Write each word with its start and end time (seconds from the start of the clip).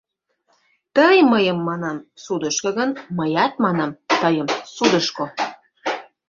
Тый 0.95 1.17
мыйым, 1.31 1.59
манам, 1.67 1.97
судышко 2.23 2.69
гын, 2.77 2.89
мыят, 3.17 3.53
манам, 3.63 3.91
тыйым— 4.21 4.47
судышко... 4.75 5.25